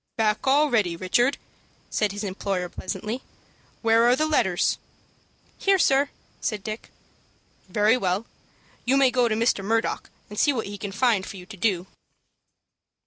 "Back 0.17 0.47
already, 0.47 0.95
Richard?" 0.95 1.37
said 1.91 2.11
his 2.11 2.23
employer, 2.23 2.69
pleasantly. 2.69 3.21
"Where 3.83 4.05
are 4.05 4.15
the 4.15 4.25
letters?" 4.25 4.79
"Here, 5.59 5.77
sir," 5.77 6.09
said 6.39 6.63
Dick. 6.63 6.89
"Very 7.69 7.97
well, 7.97 8.25
you 8.83 8.97
may 8.97 9.11
go 9.11 9.27
to 9.27 9.35
Mr. 9.35 9.63
Murdock, 9.63 10.09
and 10.27 10.39
see 10.39 10.53
what 10.53 10.65
he 10.65 10.79
can 10.79 10.91
find 10.91 11.23
for 11.23 11.37
you 11.37 11.45
to 11.45 11.55
do." 11.55 11.85